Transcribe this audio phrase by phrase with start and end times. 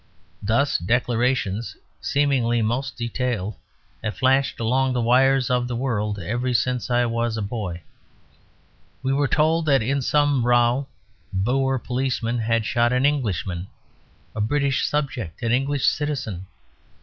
[0.41, 3.53] Thus declarations, seemingly most detailed,
[4.03, 7.83] have flashed along the wires of the world ever since I was a boy.
[9.03, 10.87] We were told that in some row
[11.31, 13.67] Boer policemen had shot an Englishman,
[14.35, 16.47] a British subject, an English citizen.